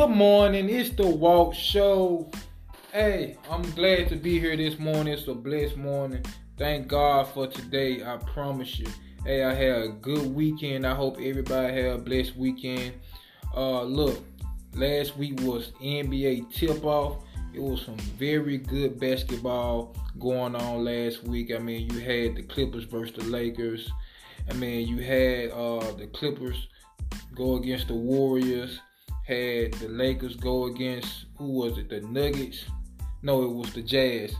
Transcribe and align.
Good 0.00 0.16
morning. 0.16 0.70
It's 0.70 0.88
the 0.88 1.06
Walk 1.06 1.52
Show. 1.52 2.30
Hey, 2.90 3.36
I'm 3.50 3.60
glad 3.72 4.08
to 4.08 4.16
be 4.16 4.40
here 4.40 4.56
this 4.56 4.78
morning. 4.78 5.12
It's 5.12 5.28
a 5.28 5.34
blessed 5.34 5.76
morning. 5.76 6.24
Thank 6.56 6.88
God 6.88 7.28
for 7.28 7.46
today. 7.46 8.02
I 8.02 8.16
promise 8.16 8.78
you. 8.78 8.86
Hey, 9.26 9.44
I 9.44 9.52
had 9.52 9.82
a 9.82 9.88
good 9.88 10.34
weekend. 10.34 10.86
I 10.86 10.94
hope 10.94 11.18
everybody 11.20 11.74
had 11.74 11.84
a 11.84 11.98
blessed 11.98 12.34
weekend. 12.34 12.94
Uh, 13.54 13.82
look, 13.82 14.24
last 14.72 15.18
week 15.18 15.38
was 15.42 15.72
NBA 15.82 16.50
tip 16.50 16.82
off. 16.82 17.22
It 17.52 17.60
was 17.60 17.82
some 17.82 17.98
very 18.18 18.56
good 18.56 18.98
basketball 18.98 19.94
going 20.18 20.56
on 20.56 20.82
last 20.82 21.24
week. 21.24 21.52
I 21.54 21.58
mean, 21.58 21.92
you 21.92 22.00
had 22.00 22.36
the 22.36 22.42
Clippers 22.44 22.84
versus 22.84 23.16
the 23.16 23.24
Lakers. 23.24 23.92
I 24.48 24.54
mean, 24.54 24.88
you 24.88 25.02
had 25.02 25.50
uh, 25.50 25.92
the 25.92 26.06
Clippers 26.06 26.68
go 27.34 27.56
against 27.56 27.88
the 27.88 27.94
Warriors 27.94 28.80
had 29.24 29.74
the 29.74 29.88
Lakers 29.88 30.36
go 30.36 30.66
against 30.66 31.26
who 31.36 31.52
was 31.52 31.78
it? 31.78 31.88
The 31.88 32.00
Nuggets? 32.00 32.64
No, 33.22 33.44
it 33.44 33.52
was 33.52 33.72
the 33.72 33.82
Jazz. 33.82 34.34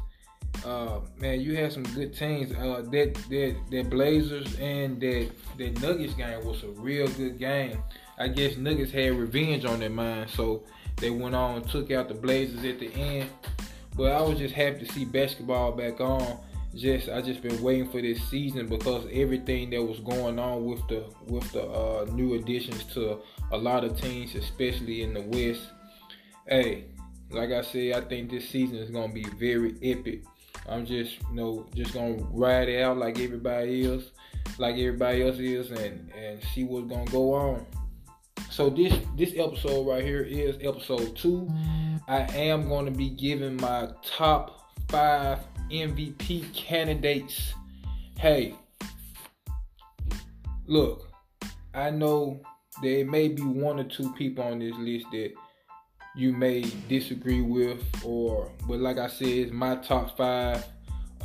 Uh, 0.65 1.01
man, 1.19 1.41
you 1.41 1.57
had 1.57 1.73
some 1.73 1.83
good 1.83 2.15
teams. 2.15 2.53
Uh, 2.53 2.83
that 2.91 3.15
that 3.15 3.57
that 3.71 3.91
Blazers 3.91 4.55
and 4.59 5.01
that 5.01 5.31
that 5.59 5.81
Nuggets 5.81 6.15
game 6.15 6.45
was 6.45 6.63
a 6.63 6.69
real 6.69 7.09
good 7.09 7.39
game. 7.39 7.83
I 8.19 8.29
guess 8.29 8.57
Nuggets 8.57 8.93
had 8.93 9.15
revenge 9.15 9.65
on 9.65 9.81
their 9.81 9.91
mind, 9.91 10.29
so 10.31 10.65
they 10.97 11.11
went 11.11 11.35
on 11.35 11.57
and 11.57 11.69
took 11.69 11.91
out 11.91 12.09
the 12.09 12.15
Blazers 12.15 12.65
at 12.65 12.79
the 12.79 12.93
end. 12.93 13.31
But 13.97 14.13
I 14.13 14.21
was 14.21 14.39
just 14.39 14.55
happy 14.55 14.85
to 14.85 14.93
see 14.93 15.05
basketball 15.05 15.73
back 15.73 16.01
on 16.01 16.39
just 16.75 17.09
I 17.09 17.21
just 17.21 17.43
been 17.43 17.61
waiting 17.63 17.91
for 17.91 18.01
this 18.01 18.23
season 18.29 18.69
because 18.69 19.05
everything 19.13 19.71
that 19.71 19.83
was 19.83 19.99
going 20.01 20.39
on 20.39 20.65
with 20.65 20.87
the 20.89 21.05
with 21.27 21.51
the 21.53 21.63
uh, 21.63 22.07
new 22.13 22.35
additions 22.35 22.85
to 22.95 23.19
a 23.51 23.57
lot 23.57 23.85
of 23.85 24.01
teams, 24.01 24.35
especially 24.35 25.03
in 25.03 25.15
the 25.15 25.23
West. 25.23 25.63
Hey, 26.47 26.87
like 27.31 27.51
I 27.51 27.63
said, 27.63 27.95
I 27.95 28.01
think 28.03 28.31
this 28.31 28.49
season 28.49 28.77
is 28.77 28.91
gonna 28.91 29.13
be 29.13 29.27
very 29.39 29.75
epic. 29.83 30.25
I'm 30.69 30.87
just 30.87 31.19
you 31.31 31.35
know 31.35 31.67
just 31.75 31.93
gonna 31.93 32.23
ride 32.31 32.69
it 32.69 32.83
out 32.83 32.99
like 32.99 33.19
everybody 33.19 33.87
else, 33.87 34.11
like 34.59 34.77
everybody 34.77 35.23
else 35.23 35.39
is, 35.39 35.71
and 35.71 36.13
and 36.13 36.43
see 36.55 36.65
what's 36.65 36.89
gonna 36.89 37.11
go 37.11 37.35
on. 37.35 37.67
So 38.51 38.71
this 38.71 38.95
this 39.17 39.33
episode 39.37 39.89
right 39.89 40.05
here 40.05 40.23
is 40.23 40.57
episode 40.61 41.17
two. 41.17 41.49
I 42.07 42.21
am 42.37 42.69
to 42.69 42.91
be 42.91 43.11
giving 43.11 43.57
my 43.57 43.89
top 44.05 44.77
five 44.89 45.39
MVP 45.71 46.53
candidates. 46.53 47.55
Hey, 48.19 48.55
look, 50.67 51.09
I 51.73 51.91
know 51.91 52.41
there 52.83 53.05
may 53.05 53.29
be 53.29 53.43
one 53.43 53.79
or 53.79 53.85
two 53.85 54.13
people 54.15 54.45
on 54.45 54.59
this 54.59 54.75
list 54.77 55.07
that 55.13 55.33
you 56.17 56.33
may 56.33 56.63
disagree 56.89 57.41
with, 57.41 57.83
or 58.05 58.51
but 58.67 58.81
like 58.81 58.99
I 58.99 59.07
said, 59.07 59.29
it's 59.29 59.53
my 59.53 59.77
top 59.77 60.17
five. 60.17 60.67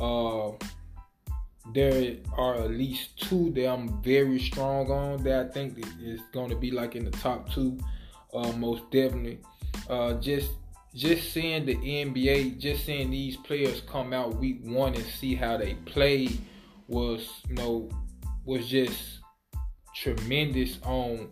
Uh, 0.00 0.52
there 1.74 2.16
are 2.36 2.54
at 2.54 2.70
least 2.70 3.18
two 3.18 3.50
that 3.50 3.66
I'm 3.68 4.00
very 4.02 4.38
strong 4.38 4.90
on 4.90 5.22
that 5.24 5.46
I 5.46 5.48
think 5.48 5.84
is 6.00 6.20
going 6.32 6.50
to 6.50 6.56
be 6.56 6.70
like 6.70 6.94
in 6.94 7.04
the 7.04 7.10
top 7.10 7.50
two, 7.52 7.78
uh, 8.32 8.52
most 8.52 8.88
definitely. 8.90 9.40
Uh, 9.88 10.14
just 10.14 10.50
just 10.96 11.30
seeing 11.32 11.66
the 11.66 11.76
NBA, 11.76 12.58
just 12.58 12.86
seeing 12.86 13.10
these 13.10 13.36
players 13.36 13.82
come 13.82 14.14
out 14.14 14.36
week 14.36 14.60
one 14.62 14.94
and 14.94 15.04
see 15.04 15.34
how 15.34 15.58
they 15.58 15.74
play 15.84 16.30
was, 16.88 17.42
you 17.48 17.54
know, 17.54 17.90
was 18.46 18.66
just 18.66 19.20
tremendous 19.94 20.78
on 20.82 21.30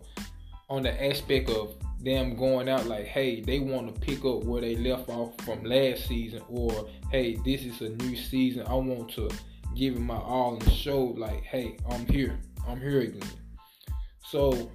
on 0.69 0.81
the 0.83 1.03
aspect 1.03 1.49
of 1.49 1.75
them 1.99 2.35
going 2.35 2.69
out 2.69 2.85
like, 2.85 3.05
hey, 3.05 3.41
they 3.41 3.59
want 3.59 3.93
to 3.93 4.01
pick 4.01 4.23
up 4.25 4.43
where 4.43 4.61
they 4.61 4.75
left 4.75 5.09
off 5.09 5.33
from 5.43 5.63
last 5.63 6.07
season, 6.07 6.41
or 6.47 6.87
hey, 7.11 7.35
this 7.43 7.63
is 7.63 7.81
a 7.81 7.89
new 7.89 8.15
season. 8.15 8.65
I 8.67 8.73
want 8.75 9.09
to 9.11 9.29
give 9.75 9.95
it 9.95 9.99
my 9.99 10.17
all 10.17 10.55
and 10.55 10.71
show 10.71 11.05
like, 11.17 11.43
hey, 11.43 11.77
I'm 11.89 12.05
here. 12.07 12.39
I'm 12.67 12.79
here 12.79 13.01
again. 13.01 13.29
So 14.27 14.71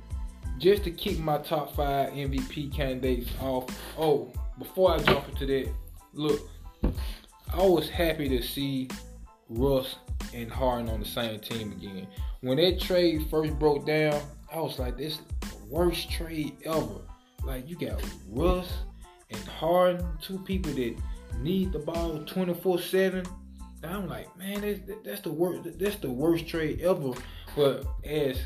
just 0.59 0.85
to 0.85 0.91
kick 0.91 1.19
my 1.19 1.39
top 1.39 1.75
five 1.77 2.13
MVP 2.13 2.75
candidates 2.75 3.31
off. 3.41 3.67
Oh, 3.99 4.33
before 4.61 4.93
I 4.93 4.99
jump 4.99 5.27
into 5.31 5.47
that, 5.47 5.73
look, 6.13 6.41
I 7.53 7.63
was 7.63 7.89
happy 7.89 8.29
to 8.29 8.43
see 8.43 8.89
Russ 9.49 9.97
and 10.35 10.51
Harden 10.51 10.91
on 10.91 11.01
the 11.01 11.07
same 11.07 11.41
team 11.41 11.73
again. 11.73 12.07
When 12.43 12.59
that 12.59 12.79
trade 12.79 13.27
first 13.31 13.59
broke 13.59 13.87
down, 13.87 14.21
I 14.53 14.61
was 14.61 14.79
like, 14.79 14.97
this 14.97 15.19
the 15.41 15.57
worst 15.69 16.11
trade 16.11 16.57
ever. 16.65 17.01
Like 17.43 17.69
you 17.69 17.75
got 17.75 18.03
Russ 18.29 18.71
and 19.31 19.43
Harden, 19.49 20.07
two 20.21 20.39
people 20.41 20.73
that 20.75 20.95
need 21.39 21.73
the 21.73 21.79
ball 21.79 22.21
24-7. 22.21 23.27
I'm 23.83 24.09
like, 24.09 24.37
man, 24.37 24.61
that's, 24.61 24.81
that's 25.03 25.21
the 25.23 25.33
worst. 25.33 25.79
That's 25.79 25.97
the 25.97 26.11
worst 26.11 26.47
trade 26.47 26.83
ever. 26.83 27.13
But 27.57 27.87
as 28.05 28.39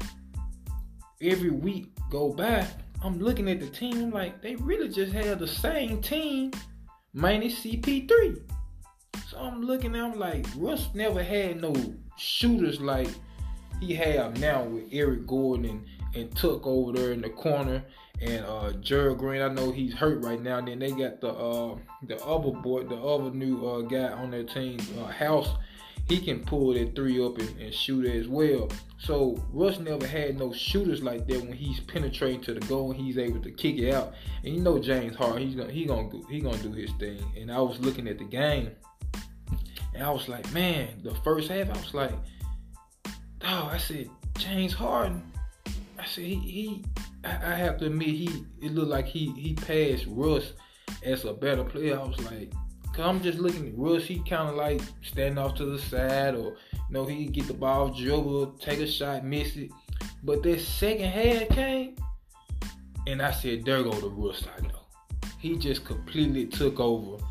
every 1.20 1.50
week 1.50 1.88
go 2.08 2.32
by, 2.32 2.66
I'm 3.04 3.18
looking 3.18 3.50
at 3.50 3.60
the 3.60 3.68
team. 3.68 4.10
Like, 4.10 4.40
they 4.40 4.56
really 4.56 4.88
just 4.88 5.12
have 5.12 5.38
the 5.38 5.46
same 5.46 6.00
team 6.00 6.52
minus 7.12 7.62
CP3. 7.62 8.40
So 9.28 9.38
I'm 9.38 9.62
looking 9.62 9.94
at 9.94 10.10
them 10.10 10.18
like 10.18 10.46
Russ 10.56 10.88
never 10.94 11.22
had 11.22 11.60
no 11.60 11.74
shooters 12.16 12.80
like 12.80 13.08
he 13.80 13.94
have 13.94 14.38
now 14.40 14.64
with 14.64 14.84
Eric 14.90 15.26
Gordon 15.26 15.66
and, 15.66 15.86
and 16.14 16.36
Tuck 16.36 16.66
over 16.66 16.92
there 16.92 17.12
in 17.12 17.20
the 17.20 17.28
corner 17.28 17.84
and 18.22 18.44
uh 18.44 18.72
Gerald 18.74 19.18
Green. 19.18 19.42
I 19.42 19.48
know 19.48 19.70
he's 19.70 19.94
hurt 19.94 20.24
right 20.24 20.40
now. 20.40 20.58
And 20.58 20.68
then 20.68 20.78
they 20.78 20.90
got 20.90 21.20
the 21.20 21.28
uh 21.28 21.76
the 22.06 22.22
other 22.24 22.52
boy, 22.52 22.84
the 22.84 22.96
other 22.96 23.30
new 23.30 23.66
uh, 23.66 23.80
guy 23.82 24.12
on 24.12 24.30
their 24.30 24.44
team, 24.44 24.78
uh, 25.00 25.06
House 25.06 25.48
he 26.08 26.20
can 26.20 26.44
pull 26.44 26.74
that 26.74 26.94
three 26.94 27.24
up 27.24 27.38
and, 27.38 27.60
and 27.60 27.72
shoot 27.72 28.06
as 28.06 28.28
well. 28.28 28.68
So 28.98 29.42
Russ 29.52 29.78
never 29.78 30.06
had 30.06 30.38
no 30.38 30.52
shooters 30.52 31.02
like 31.02 31.26
that 31.26 31.40
when 31.40 31.52
he's 31.52 31.80
penetrating 31.80 32.40
to 32.42 32.54
the 32.54 32.60
goal 32.60 32.90
and 32.90 33.00
he's 33.00 33.18
able 33.18 33.40
to 33.40 33.50
kick 33.50 33.78
it 33.78 33.92
out. 33.92 34.14
And 34.44 34.54
you 34.54 34.60
know 34.60 34.78
James 34.78 35.16
Harden, 35.16 35.46
he's 35.46 35.56
gonna 35.56 35.72
he 35.72 35.86
gonna 35.86 36.10
he 36.28 36.40
gonna 36.40 36.58
do 36.58 36.72
his 36.72 36.90
thing. 36.92 37.22
And 37.38 37.50
I 37.50 37.60
was 37.60 37.78
looking 37.80 38.08
at 38.08 38.18
the 38.18 38.24
game, 38.24 38.70
and 39.94 40.02
I 40.02 40.10
was 40.10 40.28
like, 40.28 40.50
man, 40.52 40.88
the 41.02 41.14
first 41.16 41.48
half, 41.50 41.68
I 41.68 41.78
was 41.78 41.94
like, 41.94 42.12
oh, 43.42 43.70
I 43.72 43.78
said 43.78 44.10
James 44.36 44.74
Harden. 44.74 45.22
I 45.98 46.04
said 46.04 46.24
he 46.24 46.34
he 46.36 46.84
I, 47.24 47.52
I 47.52 47.54
have 47.54 47.78
to 47.78 47.86
admit 47.86 48.08
he 48.08 48.44
it 48.60 48.72
looked 48.72 48.90
like 48.90 49.06
he 49.06 49.32
he 49.32 49.54
passed 49.54 50.04
Russ 50.08 50.52
as 51.02 51.24
a 51.24 51.32
better 51.32 51.64
player. 51.64 51.98
I 51.98 52.04
was 52.04 52.20
like, 52.24 52.52
Cause 52.94 53.06
I'm 53.06 53.20
just 53.20 53.40
looking 53.40 53.66
at 53.66 53.76
Russ. 53.76 54.04
He 54.04 54.20
kind 54.20 54.48
of 54.48 54.54
like 54.54 54.80
standing 55.02 55.36
off 55.36 55.56
to 55.56 55.64
the 55.64 55.80
side, 55.80 56.36
or 56.36 56.56
you 56.72 56.80
know, 56.90 57.04
he 57.04 57.26
get 57.26 57.48
the 57.48 57.54
ball, 57.54 57.88
dribble, 57.88 58.52
take 58.60 58.78
a 58.78 58.86
shot, 58.86 59.24
miss 59.24 59.56
it. 59.56 59.72
But 60.22 60.44
that 60.44 60.60
second 60.60 61.10
half 61.10 61.48
came, 61.48 61.96
and 63.08 63.20
I 63.20 63.32
said, 63.32 63.64
"There 63.64 63.82
go 63.82 63.90
the 63.90 64.08
Russ 64.08 64.44
I 64.56 64.62
know." 64.62 64.78
He 65.40 65.56
just 65.56 65.84
completely 65.84 66.46
took 66.46 66.78
over, 66.78 67.22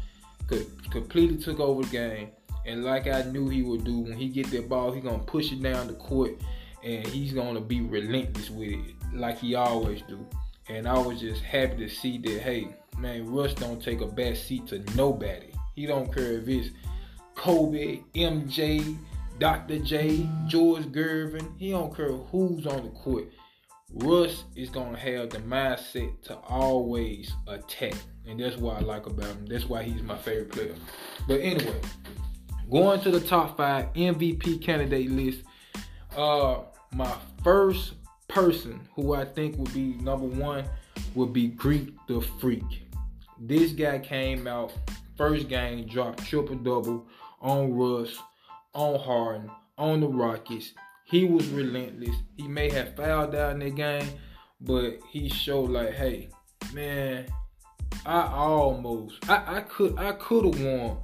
completely 0.91 1.38
took 1.38 1.62
over 1.62 1.84
the 1.84 1.90
game, 1.90 2.31
and 2.66 2.84
like 2.84 3.07
I 3.07 3.22
knew 3.22 3.47
he 3.47 3.62
would 3.62 3.85
do 3.85 4.00
when 4.00 4.18
he 4.18 4.28
get 4.28 4.51
that 4.51 4.68
ball, 4.68 4.91
he 4.91 5.00
gonna 5.00 5.19
push 5.19 5.53
it 5.53 5.63
down 5.63 5.88
the 5.88 5.94
court, 5.94 6.41
and 6.84 7.07
he's 7.07 7.31
gonna 7.31 7.62
be 7.62 7.80
relentless 7.80 8.50
with 8.50 8.74
it, 8.74 8.95
like 9.13 9.40
he 9.40 9.56
always 9.56 10.01
do. 10.09 10.28
And 10.68 10.90
I 10.90 11.00
was 11.00 11.22
just 11.22 11.41
happy 11.41 11.78
to 11.78 11.90
see 11.90 12.18
that. 12.18 12.41
Hey, 12.41 12.68
man, 12.97 13.31
Russ 13.34 13.53
don't 13.53 13.81
take 13.81 14.01
a 14.01 14.07
bad 14.07 14.35
seat 14.35 14.68
to 14.68 14.80
nobody. 14.95 15.53
He 15.75 15.85
don't 15.85 16.13
care 16.13 16.34
if 16.34 16.47
it's 16.47 16.69
Kobe, 17.35 18.01
MJ, 18.15 18.98
Dr. 19.39 19.80
J, 19.80 20.30
George 20.48 20.86
Gervin. 20.86 21.57
He 21.57 21.71
don't 21.71 21.95
care 21.95 22.12
who's 22.12 22.68
on 22.68 22.83
the 22.83 22.92
court. 22.92 23.25
Russ 23.95 24.44
is 24.56 24.69
gonna 24.69 24.98
have 24.98 25.30
the 25.30 25.39
mindset 25.39 26.21
to 26.24 26.36
always 26.38 27.31
attack, 27.48 27.94
and 28.27 28.39
that's 28.39 28.57
what 28.57 28.77
I 28.77 28.80
like 28.80 29.06
about 29.06 29.25
him. 29.25 29.45
That's 29.45 29.65
why 29.65 29.83
he's 29.83 30.01
my 30.01 30.18
favorite 30.18 30.51
player. 30.51 30.75
But 31.27 31.42
anyway, 31.42 31.80
going 32.71 33.01
to 33.01 33.12
the 33.12 33.19
top 33.19 33.56
five 33.57 33.94
MVP 33.94 34.62
candidate 34.62 35.12
list. 35.12 35.44
Uh, 36.15 36.62
my 36.94 37.12
first 37.44 37.94
person 38.27 38.80
who 38.95 39.13
I 39.13 39.25
think 39.25 39.57
would 39.57 39.74
be 39.74 39.94
number 39.95 40.25
one 40.25 40.65
would 41.15 41.33
be 41.33 41.48
Greek 41.48 41.94
the 42.07 42.21
Freak. 42.39 42.88
This 43.39 43.71
guy 43.74 44.00
came 44.00 44.48
out 44.48 44.74
First 45.18 45.48
game, 45.48 45.88
dropped 45.88 46.25
triple 46.25 46.56
double 46.56 47.07
on 47.42 47.74
Russ, 47.74 48.18
on 48.74 49.00
Harden, 49.00 49.51
on 49.77 50.01
the 50.01 50.07
Rockets. 50.07 50.74
He 51.06 51.25
was 51.25 51.48
relentless. 51.50 52.15
He 52.38 52.48
may 52.48 52.69
have 52.71 52.95
fouled 52.95 53.36
out 53.36 53.54
in 53.54 53.60
the 53.60 53.69
game, 53.69 54.07
but 54.62 55.00
he 55.12 55.30
showed 55.30 55.69
like, 55.69 55.94
hey, 55.94 56.30
man, 56.74 57.25
I 58.06 58.27
almost, 58.27 59.30
I, 59.30 59.57
I 59.57 59.62
could, 59.62 59.98
I 60.00 60.13
could 60.13 60.45
have 60.45 60.63
won 60.63 60.98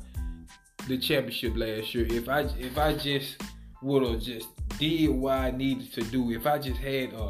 the 0.88 0.97
championship 0.97 1.56
last 1.56 1.94
year 1.94 2.07
if 2.09 2.27
I, 2.27 2.41
if 2.57 2.77
I 2.77 2.95
just 2.95 3.41
would 3.81 4.03
have 4.03 4.21
just 4.21 4.50
did 4.77 5.09
what 5.09 5.38
I 5.38 5.51
needed 5.51 5.91
to 5.94 6.01
do. 6.03 6.31
If 6.31 6.47
I 6.47 6.57
just 6.57 6.79
had 6.79 7.13
a, 7.13 7.29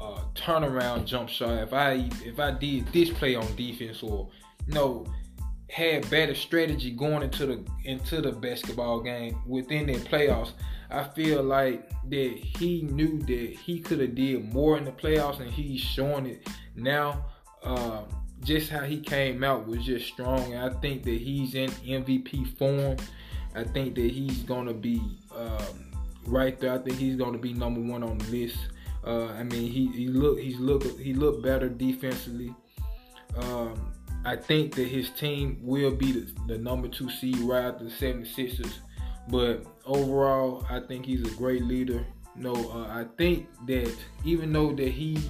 a 0.00 0.24
turnaround 0.34 1.06
jump 1.06 1.28
shot, 1.28 1.62
if 1.62 1.72
I 1.72 2.08
if 2.24 2.38
I 2.38 2.52
did 2.52 2.86
this 2.92 3.10
play 3.10 3.34
on 3.34 3.54
defense 3.56 4.02
or 4.02 4.28
you 4.66 4.74
know 4.74 5.06
had 5.68 6.08
better 6.10 6.34
strategy 6.34 6.90
going 6.90 7.22
into 7.22 7.46
the 7.46 7.64
into 7.84 8.20
the 8.20 8.32
basketball 8.32 9.00
game 9.00 9.38
within 9.46 9.86
the 9.86 9.94
playoffs, 9.94 10.52
I 10.90 11.04
feel 11.04 11.42
like 11.42 11.90
that 12.10 12.38
he 12.58 12.82
knew 12.82 13.18
that 13.20 13.56
he 13.58 13.80
could 13.80 14.00
have 14.00 14.14
did 14.14 14.52
more 14.52 14.78
in 14.78 14.84
the 14.84 14.92
playoffs 14.92 15.40
and 15.40 15.50
he's 15.50 15.80
showing 15.80 16.26
it 16.26 16.48
now. 16.74 17.24
Um, 17.62 18.04
just 18.42 18.70
how 18.70 18.84
he 18.84 19.00
came 19.00 19.42
out 19.42 19.66
was 19.66 19.84
just 19.84 20.06
strong. 20.06 20.54
I 20.56 20.70
think 20.80 21.02
that 21.02 21.18
he's 21.18 21.54
in 21.54 21.70
MVP 21.70 22.56
form. 22.56 22.96
I 23.54 23.64
think 23.64 23.94
that 23.96 24.10
he's 24.10 24.42
gonna 24.44 24.74
be 24.74 25.02
um, 25.36 25.92
right 26.26 26.58
there. 26.58 26.72
I 26.72 26.78
think 26.78 26.96
he's 26.96 27.16
gonna 27.16 27.38
be 27.38 27.52
number 27.52 27.80
one 27.80 28.02
on 28.02 28.18
the 28.18 28.26
list. 28.26 28.58
Uh, 29.04 29.26
I 29.26 29.42
mean, 29.42 29.70
he 29.70 29.88
he 29.88 30.08
look 30.08 30.38
he's 30.38 30.58
look 30.58 30.84
he 30.98 31.14
looked 31.14 31.42
better 31.42 31.68
defensively. 31.68 32.54
Um, 33.36 33.92
I 34.24 34.36
think 34.36 34.74
that 34.74 34.88
his 34.88 35.10
team 35.10 35.58
will 35.62 35.92
be 35.92 36.12
the, 36.12 36.32
the 36.46 36.58
number 36.58 36.88
two 36.88 37.10
seed 37.10 37.38
right 37.38 37.64
after 37.64 37.84
the 37.84 37.90
76ers. 37.90 38.78
But 39.28 39.64
overall, 39.84 40.64
I 40.70 40.80
think 40.80 41.06
he's 41.06 41.22
a 41.22 41.34
great 41.36 41.64
leader. 41.64 42.04
No, 42.34 42.54
uh, 42.54 42.88
I 42.88 43.06
think 43.16 43.48
that 43.66 43.94
even 44.24 44.52
though 44.52 44.72
that 44.72 44.88
he's 44.88 45.26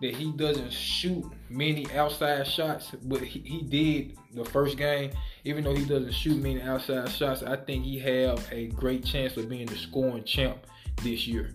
that 0.00 0.14
he 0.14 0.30
doesn't 0.32 0.72
shoot 0.72 1.24
many 1.48 1.90
outside 1.94 2.46
shots, 2.46 2.90
but 3.04 3.22
he, 3.22 3.40
he 3.40 3.62
did 3.62 4.18
the 4.34 4.44
first 4.50 4.76
game. 4.76 5.10
Even 5.44 5.64
though 5.64 5.74
he 5.74 5.84
doesn't 5.84 6.12
shoot 6.12 6.36
many 6.36 6.60
outside 6.60 7.10
shots, 7.10 7.42
I 7.42 7.56
think 7.56 7.84
he 7.84 7.98
have 8.00 8.46
a 8.52 8.66
great 8.68 9.04
chance 9.04 9.36
of 9.36 9.48
being 9.48 9.66
the 9.66 9.76
scoring 9.76 10.24
champ 10.24 10.66
this 11.02 11.26
year. 11.26 11.54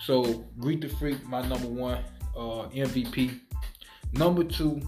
So 0.00 0.44
Greek 0.58 0.80
the 0.80 0.88
Freak, 0.88 1.24
my 1.26 1.46
number 1.46 1.68
one 1.68 1.98
uh, 2.36 2.68
MVP. 2.70 3.38
Number 4.14 4.44
two, 4.44 4.80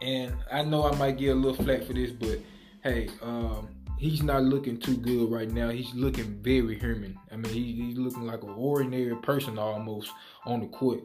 and 0.00 0.34
I 0.50 0.62
know 0.62 0.84
I 0.84 0.94
might 0.96 1.18
get 1.18 1.30
a 1.30 1.34
little 1.34 1.64
flack 1.64 1.84
for 1.84 1.92
this, 1.92 2.10
but 2.10 2.38
hey, 2.82 3.08
um, 3.22 3.68
he's 3.98 4.22
not 4.22 4.44
looking 4.44 4.78
too 4.78 4.96
good 4.96 5.30
right 5.30 5.50
now. 5.50 5.70
He's 5.70 5.92
looking 5.94 6.40
very 6.42 6.78
human. 6.78 7.18
I 7.32 7.36
mean, 7.36 7.52
he, 7.52 7.72
he's 7.72 7.98
looking 7.98 8.26
like 8.26 8.42
an 8.42 8.50
ordinary 8.50 9.16
person 9.16 9.58
almost 9.58 10.10
on 10.44 10.60
the 10.60 10.66
court. 10.68 11.00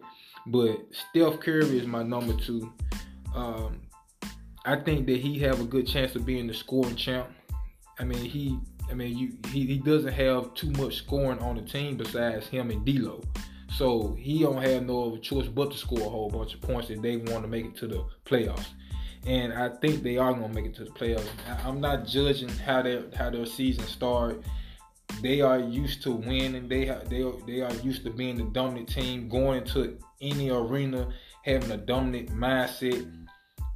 But 0.47 0.77
Steph 0.91 1.39
Curry 1.39 1.77
is 1.77 1.87
my 1.87 2.03
number 2.03 2.33
two. 2.33 2.71
Um, 3.33 3.81
I 4.65 4.75
think 4.77 5.07
that 5.07 5.17
he 5.17 5.39
have 5.39 5.59
a 5.59 5.65
good 5.65 5.87
chance 5.87 6.15
of 6.15 6.25
being 6.25 6.47
the 6.47 6.53
scoring 6.53 6.95
champ. 6.95 7.27
I 7.99 8.03
mean, 8.03 8.23
he, 8.23 8.59
I 8.89 8.93
mean, 8.93 9.17
you, 9.17 9.37
he, 9.49 9.65
he 9.65 9.77
doesn't 9.77 10.13
have 10.13 10.53
too 10.53 10.69
much 10.71 10.97
scoring 10.97 11.39
on 11.39 11.55
the 11.55 11.61
team 11.63 11.97
besides 11.97 12.47
him 12.47 12.69
and 12.69 12.85
D'Lo. 12.85 13.21
So 13.69 14.15
he 14.19 14.43
don't 14.43 14.61
have 14.61 14.85
no 14.85 15.07
other 15.07 15.17
choice 15.17 15.47
but 15.47 15.71
to 15.71 15.77
score 15.77 16.01
a 16.01 16.09
whole 16.09 16.29
bunch 16.29 16.53
of 16.53 16.61
points 16.61 16.91
if 16.91 17.01
they 17.01 17.17
want 17.17 17.41
to 17.41 17.47
make 17.47 17.65
it 17.65 17.75
to 17.77 17.87
the 17.87 18.05
playoffs. 18.25 18.67
And 19.25 19.53
I 19.53 19.69
think 19.69 20.03
they 20.03 20.17
are 20.17 20.33
gonna 20.33 20.49
make 20.49 20.65
it 20.65 20.75
to 20.75 20.85
the 20.85 20.91
playoffs. 20.91 21.27
I'm 21.65 21.79
not 21.79 22.05
judging 22.05 22.49
how 22.49 22.81
their 22.81 23.03
how 23.15 23.29
their 23.29 23.45
season 23.45 23.85
started 23.85 24.43
they 25.21 25.41
are 25.41 25.59
used 25.59 26.01
to 26.03 26.11
winning. 26.11 26.67
They 26.67 26.85
they 27.09 27.25
they 27.45 27.61
are 27.61 27.73
used 27.75 28.03
to 28.03 28.09
being 28.09 28.37
the 28.37 28.43
dominant 28.43 28.89
team, 28.89 29.29
going 29.29 29.59
into 29.59 29.97
any 30.21 30.49
arena, 30.49 31.09
having 31.43 31.71
a 31.71 31.77
dominant 31.77 32.29
mindset. 32.29 33.09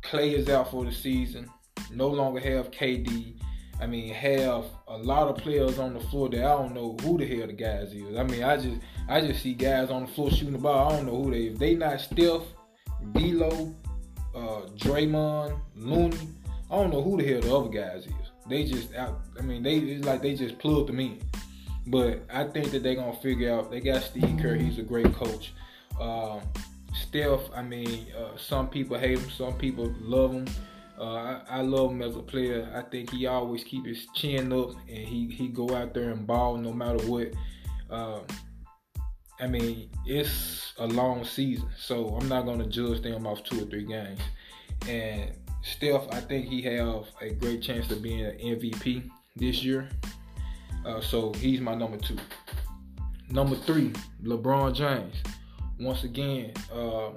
Clay 0.03 0.35
is 0.35 0.49
out 0.49 0.71
for 0.71 0.85
the 0.85 0.91
season. 0.91 1.49
No 1.91 2.07
longer 2.07 2.39
have 2.39 2.71
KD. 2.71 3.35
I 3.79 3.85
mean, 3.85 4.11
have 4.13 4.65
a 4.87 4.97
lot 4.97 5.27
of 5.27 5.37
players 5.37 5.77
on 5.77 5.93
the 5.93 5.99
floor 5.99 6.29
that 6.29 6.39
I 6.39 6.57
don't 6.57 6.73
know 6.73 6.97
who 7.01 7.17
the 7.17 7.27
hell 7.27 7.45
the 7.45 7.53
guys 7.53 7.93
is. 7.93 8.17
I 8.17 8.23
mean, 8.23 8.43
I 8.43 8.57
just 8.57 8.77
I 9.07 9.21
just 9.21 9.43
see 9.43 9.53
guys 9.53 9.89
on 9.89 10.05
the 10.05 10.11
floor 10.11 10.31
shooting 10.31 10.53
the 10.53 10.59
ball. 10.59 10.89
I 10.89 10.97
don't 10.97 11.05
know 11.05 11.23
who 11.23 11.31
they. 11.31 11.47
If 11.47 11.59
they 11.59 11.75
not 11.75 12.01
Steph, 12.01 12.41
D'Lo, 13.11 13.75
uh, 14.37 14.61
Draymond, 14.77 15.59
Looney, 15.75 16.29
I 16.69 16.75
don't 16.75 16.91
know 16.91 17.01
who 17.01 17.17
the 17.17 17.27
hell 17.27 17.41
the 17.41 17.55
other 17.55 17.69
guys 17.69 18.05
is. 18.05 18.13
They 18.47 18.63
just. 18.65 18.89
I 18.95 19.41
mean, 19.41 19.63
they 19.63 19.77
it's 19.77 20.05
like 20.05 20.21
they 20.21 20.35
just 20.35 20.57
plugged 20.59 20.89
them 20.89 20.99
in. 20.99 21.19
But 21.87 22.23
I 22.31 22.43
think 22.45 22.71
that 22.71 22.83
they're 22.83 22.95
gonna 22.95 23.13
figure 23.13 23.53
out. 23.53 23.71
They 23.71 23.79
got 23.79 24.03
Steve 24.03 24.37
Kerr. 24.41 24.55
He's 24.55 24.77
a 24.79 24.83
great 24.83 25.13
coach. 25.13 25.53
Um, 25.99 26.41
Steph. 26.93 27.41
I 27.55 27.61
mean, 27.61 28.07
uh, 28.17 28.37
some 28.37 28.69
people 28.69 28.97
hate 28.97 29.19
him. 29.19 29.29
Some 29.29 29.53
people 29.57 29.93
love 29.99 30.33
him. 30.33 30.47
Uh, 30.99 31.03
I, 31.03 31.41
I, 31.49 31.61
love 31.61 31.91
him 31.91 32.01
as 32.01 32.15
a 32.15 32.23
player. 32.23 32.67
I 32.73 32.81
think 32.81 33.11
he 33.11 33.27
always 33.27 33.63
keep 33.63 33.85
his 33.85 34.07
chin 34.15 34.51
up 34.51 34.71
and 34.89 34.97
he 34.97 35.27
he 35.27 35.47
go 35.47 35.69
out 35.75 35.93
there 35.93 36.09
and 36.09 36.25
ball 36.25 36.57
no 36.57 36.73
matter 36.73 37.05
what. 37.05 37.33
I 39.39 39.47
mean, 39.47 39.89
it's 40.05 40.73
a 40.79 40.87
long 40.87 41.23
season, 41.23 41.69
so 41.77 42.17
I'm 42.19 42.27
not 42.27 42.45
gonna 42.45 42.67
judge 42.67 43.01
them 43.01 43.27
off 43.27 43.43
two 43.43 43.63
or 43.63 43.65
three 43.65 43.83
games. 43.83 44.19
And 44.87 45.31
Steph, 45.61 46.07
I 46.11 46.21
think 46.21 46.47
he 46.47 46.61
have 46.63 47.05
a 47.21 47.31
great 47.31 47.61
chance 47.61 47.91
of 47.91 48.01
being 48.01 48.25
an 48.25 48.37
MVP 48.37 49.09
this 49.35 49.63
year. 49.63 49.89
Uh, 50.85 51.01
so 51.01 51.33
he's 51.33 51.59
my 51.59 51.75
number 51.75 51.97
two. 51.97 52.17
Number 53.29 53.55
three, 53.55 53.91
LeBron 54.23 54.73
James. 54.73 55.15
Once 55.79 56.03
again, 56.03 56.53
uh, 56.73 57.09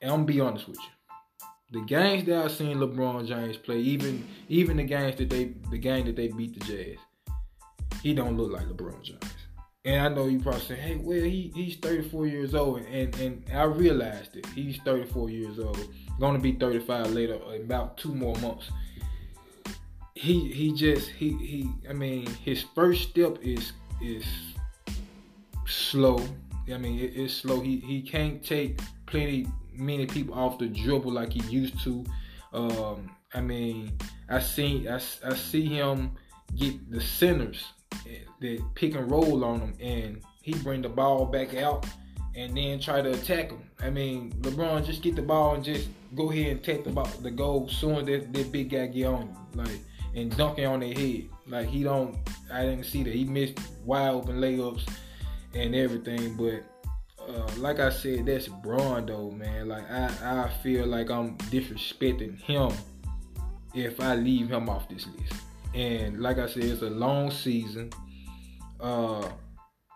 and 0.00 0.10
I'm 0.10 0.10
gonna 0.10 0.24
be 0.24 0.40
honest 0.40 0.66
with 0.68 0.78
you. 0.78 1.80
The 1.80 1.86
games 1.86 2.24
that 2.26 2.44
I've 2.44 2.52
seen 2.52 2.78
LeBron 2.78 3.26
James 3.26 3.56
play, 3.56 3.80
even 3.80 4.26
even 4.48 4.78
the 4.78 4.84
games 4.84 5.16
that 5.16 5.28
they 5.28 5.52
the 5.70 5.78
game 5.78 6.06
that 6.06 6.16
they 6.16 6.28
beat 6.28 6.58
the 6.58 6.64
Jazz, 6.64 6.96
he 8.02 8.14
don't 8.14 8.36
look 8.36 8.52
like 8.52 8.66
LeBron 8.66 9.02
James. 9.02 9.39
And 9.84 10.02
I 10.02 10.08
know 10.08 10.26
you 10.26 10.40
probably 10.40 10.60
say, 10.60 10.74
hey, 10.74 10.96
well, 10.96 11.22
he, 11.22 11.50
he's 11.54 11.76
34 11.76 12.26
years 12.26 12.54
old. 12.54 12.80
And, 12.82 13.14
and 13.18 13.44
I 13.52 13.62
realized 13.62 14.36
it. 14.36 14.46
He's 14.54 14.78
34 14.84 15.30
years 15.30 15.58
old. 15.58 15.78
Going 16.18 16.34
to 16.34 16.40
be 16.40 16.52
35 16.52 17.12
later, 17.12 17.38
about 17.56 17.96
two 17.96 18.14
more 18.14 18.36
months. 18.36 18.70
He 20.14 20.52
he 20.52 20.74
just 20.74 21.08
he 21.08 21.30
he 21.38 21.70
I 21.88 21.94
mean 21.94 22.26
his 22.44 22.62
first 22.74 23.08
step 23.08 23.38
is 23.40 23.72
is 24.02 24.26
slow. 25.66 26.22
I 26.70 26.76
mean 26.76 26.98
it, 26.98 27.12
it's 27.16 27.32
slow. 27.32 27.60
He 27.60 27.78
he 27.78 28.02
can't 28.02 28.44
take 28.44 28.82
plenty 29.06 29.46
many 29.72 30.04
people 30.04 30.34
off 30.34 30.58
the 30.58 30.66
dribble 30.66 31.12
like 31.12 31.32
he 31.32 31.40
used 31.50 31.82
to. 31.84 32.04
Um, 32.52 33.16
I 33.32 33.40
mean 33.40 33.96
I 34.28 34.40
see 34.40 34.86
I, 34.86 34.96
I 34.96 35.34
see 35.34 35.64
him 35.64 36.10
get 36.54 36.90
the 36.90 37.00
centers 37.00 37.64
that 38.40 38.62
pick 38.74 38.94
and 38.94 39.10
roll 39.10 39.44
on 39.44 39.60
him, 39.60 39.74
and 39.80 40.22
he 40.42 40.54
bring 40.54 40.82
the 40.82 40.88
ball 40.88 41.26
back 41.26 41.54
out 41.54 41.86
and 42.34 42.56
then 42.56 42.78
try 42.80 43.02
to 43.02 43.10
attack 43.10 43.50
him. 43.50 43.62
I 43.80 43.90
mean, 43.90 44.32
LeBron 44.40 44.84
just 44.84 45.02
get 45.02 45.16
the 45.16 45.22
ball 45.22 45.54
and 45.54 45.64
just 45.64 45.88
go 46.14 46.30
ahead 46.30 46.46
and 46.46 46.62
take 46.62 46.84
the 46.84 46.90
ball, 46.90 47.10
the 47.22 47.30
goal 47.30 47.68
soon 47.68 48.04
that, 48.06 48.32
that 48.32 48.52
big 48.52 48.70
guy 48.70 48.86
get 48.86 49.06
on 49.06 49.28
you, 49.28 49.36
like 49.54 49.80
and 50.14 50.36
dunking 50.36 50.66
on 50.66 50.80
their 50.80 50.94
head. 50.94 51.28
Like 51.46 51.68
he 51.68 51.82
don't, 51.82 52.16
I 52.52 52.62
didn't 52.62 52.84
see 52.84 53.02
that 53.02 53.14
he 53.14 53.24
missed 53.24 53.58
wide 53.84 54.10
open 54.10 54.40
layups 54.40 54.88
and 55.54 55.74
everything, 55.74 56.34
but. 56.36 56.64
Uh, 57.28 57.48
like 57.58 57.78
I 57.78 57.90
said, 57.90 58.26
that's 58.26 58.48
Bron 58.48 59.06
though, 59.06 59.30
man. 59.30 59.68
Like 59.68 59.88
I, 59.88 60.10
I 60.22 60.50
feel 60.62 60.86
like 60.86 61.10
I'm 61.10 61.36
disrespecting 61.36 62.40
him 62.40 62.72
if 63.72 64.00
I 64.00 64.16
leave 64.16 64.50
him 64.50 64.68
off 64.68 64.88
this 64.88 65.06
list. 65.06 65.34
And 65.74 66.20
like 66.20 66.38
I 66.38 66.46
said, 66.46 66.64
it's 66.64 66.82
a 66.82 66.90
long 66.90 67.30
season. 67.30 67.90
Uh, 68.80 69.28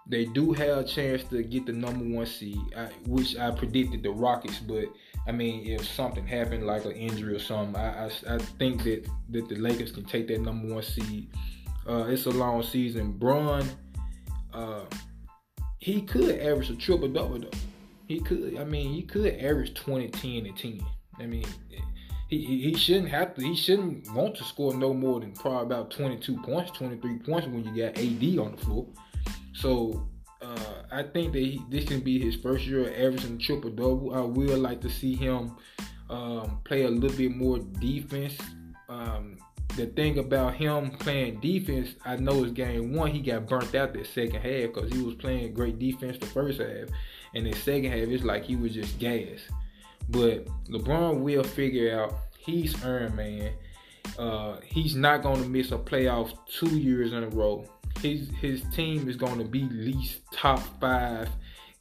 they 0.07 0.27
do 0.27 0.53
have 0.53 0.79
a 0.79 0.85
chance 0.85 1.25
to 1.25 1.43
get 1.43 1.67
the 1.67 1.73
number 1.73 2.05
one 2.05 2.27
seed, 2.27 2.61
I, 2.77 2.89
which 3.07 3.37
I 3.37 3.51
predicted 3.51 4.03
the 4.03 4.11
Rockets. 4.11 4.59
But 4.59 4.85
I 5.27 5.33
mean, 5.33 5.67
if 5.67 5.87
something 5.87 6.27
happened 6.27 6.67
like 6.67 6.85
an 6.85 6.93
injury 6.93 7.35
or 7.35 7.39
something, 7.39 7.77
I, 7.77 8.07
I, 8.07 8.35
I 8.35 8.39
think 8.39 8.85
that 8.85 9.09
that 9.31 9.49
the 9.49 9.57
Lakers 9.57 9.93
can 9.93 10.05
take 10.05 10.29
that 10.29 10.41
number 10.41 10.75
one 10.75 10.83
seed. 10.83 11.31
Uh, 11.89 12.07
it's 12.09 12.27
a 12.27 12.31
long 12.31 12.63
season. 12.63 13.13
Bron, 13.13 13.65
uh, 14.53 14.85
he 15.79 16.03
could 16.03 16.39
average 16.39 16.71
a 16.71 16.77
triple 16.77 17.09
double 17.09 17.39
though. 17.39 17.51
He 18.07 18.21
could. 18.21 18.59
I 18.59 18.65
mean, 18.65 18.93
he 18.93 19.03
could 19.03 19.35
average 19.37 19.75
20, 19.75 20.09
10, 20.09 20.47
and 20.47 20.57
10. 20.57 20.81
I 21.19 21.27
mean, 21.27 21.47
he, 22.29 22.63
he 22.63 22.75
shouldn't 22.75 23.09
have 23.09 23.35
to. 23.35 23.43
He 23.43 23.55
shouldn't 23.55 24.11
want 24.13 24.37
to 24.37 24.45
score 24.45 24.75
no 24.75 24.95
more 24.95 25.21
than 25.21 25.33
probably 25.33 25.63
about 25.63 25.91
22 25.91 26.41
points, 26.43 26.71
23 26.73 27.19
points 27.19 27.47
when 27.47 27.65
you 27.65 27.83
got 27.83 27.99
AD 27.99 28.39
on 28.39 28.57
the 28.57 28.65
floor. 28.65 28.87
So 29.53 30.09
uh, 30.43 30.83
I 30.91 31.03
think 31.03 31.33
that 31.33 31.39
he, 31.39 31.63
this 31.71 31.85
can 31.85 32.01
be 32.01 32.19
his 32.19 32.37
first 32.37 32.67
year 32.67 32.89
of 32.89 32.95
averaging 32.95 33.39
triple 33.39 33.71
double. 33.71 34.15
I 34.15 34.21
would 34.21 34.59
like 34.59 34.81
to 34.83 34.91
see 34.91 35.15
him 35.15 35.57
um, 36.11 36.61
play 36.65 36.83
a 36.83 36.91
little 36.91 37.17
bit 37.17 37.35
more 37.35 37.59
defense. 37.59 38.37
Um, 38.89 39.39
the 39.77 39.87
thing 39.87 40.19
about 40.19 40.55
him 40.55 40.93
playing 40.93 41.41
defense, 41.41 41.95
I 42.05 42.17
know 42.17 42.45
is 42.45 42.53
game 42.53 42.95
one, 42.95 43.11
he 43.11 43.21
got 43.21 43.49
burnt 43.49 43.75
out 43.75 43.93
that 43.95 44.07
second 44.07 44.41
half 44.41 44.73
because 44.73 44.93
he 44.93 45.03
was 45.03 45.15
playing 45.15 45.53
great 45.55 45.79
defense 45.79 46.19
the 46.19 46.27
first 46.27 46.61
half. 46.61 46.89
And 47.35 47.47
the 47.47 47.53
second 47.53 47.91
half, 47.91 48.09
it's 48.09 48.23
like 48.23 48.45
he 48.45 48.55
was 48.55 48.75
just 48.75 48.99
gas. 48.99 49.41
But 50.09 50.47
LeBron 50.69 51.21
will 51.21 51.45
figure 51.45 51.99
out 51.99 52.15
he's 52.39 52.83
earned, 52.85 53.17
man. 53.17 53.53
Uh, 54.19 54.61
he's 54.65 54.95
not 54.95 55.23
going 55.23 55.43
to 55.43 55.49
miss 55.49 55.73
a 55.73 55.79
playoff 55.79 56.37
two 56.47 56.79
years 56.79 57.13
in 57.13 57.25
a 57.25 57.29
row. 57.29 57.67
His 58.01 58.29
his 58.41 58.63
team 58.75 59.09
is 59.09 59.17
going 59.17 59.39
to 59.39 59.45
be 59.45 59.63
least 59.71 60.21
top 60.33 60.61
five 60.81 61.29